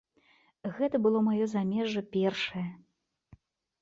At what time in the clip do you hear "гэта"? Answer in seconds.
0.77-1.01